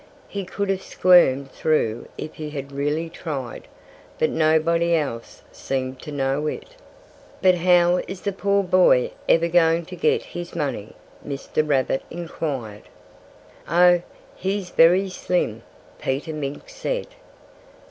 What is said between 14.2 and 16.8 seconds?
he's very slim," Peter Mink